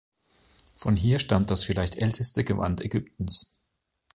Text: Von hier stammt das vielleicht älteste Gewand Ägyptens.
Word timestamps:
Von 0.73 0.95
hier 0.95 1.19
stammt 1.19 1.51
das 1.51 1.63
vielleicht 1.65 2.01
älteste 2.01 2.43
Gewand 2.43 2.81
Ägyptens. 2.81 3.63